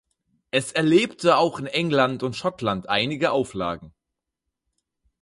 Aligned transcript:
Es 0.49 0.71
erlebte 0.71 1.37
auch 1.37 1.59
in 1.59 1.67
England 1.67 2.23
und 2.23 2.35
Schottland 2.35 2.89
einige 2.89 3.29
Auflagen. 3.31 3.93